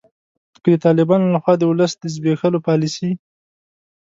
[0.61, 3.11] که د طالبانو لخوا د ولس د زبیښولو پالسي